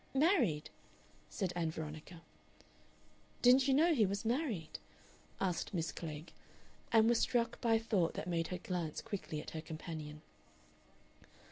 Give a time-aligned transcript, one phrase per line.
[0.15, 0.71] "Married?"
[1.29, 2.23] said Ann Veronica.
[3.43, 4.79] "Didn't you know he was married?"
[5.39, 6.33] asked Miss Klegg,
[6.91, 10.23] and was struck by a thought that made her glance quickly at her companion.